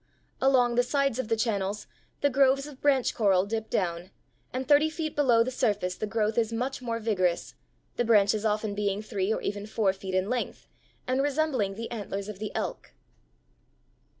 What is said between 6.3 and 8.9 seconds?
is much more vigorous, the branches often